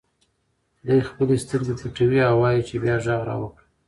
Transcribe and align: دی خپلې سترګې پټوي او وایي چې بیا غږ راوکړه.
دی 0.85 0.99
خپلې 1.09 1.35
سترګې 1.43 1.73
پټوي 1.79 2.19
او 2.29 2.35
وایي 2.41 2.61
چې 2.67 2.75
بیا 2.83 2.95
غږ 3.05 3.21
راوکړه. 3.29 3.63